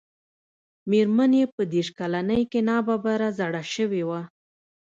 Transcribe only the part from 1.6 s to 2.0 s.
دېرش